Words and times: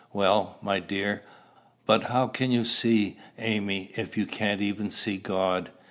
"Well, 0.13 0.57
my 0.63 0.79
dear, 0.79 1.21
but 1.85 2.05
how 2.05 2.25
can 2.25 2.49
you 2.49 2.65
see 2.65 3.17
Amy 3.37 3.91
if 3.95 4.17
you 4.17 4.25
can't 4.25 4.59
even 4.59 4.89
see 4.89 5.17
God? 5.19 5.69